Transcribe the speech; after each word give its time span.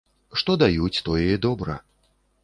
Што 0.41 0.53
даюць, 0.63 1.03
тое 1.09 1.27
і 1.33 1.35
добра. 1.45 1.75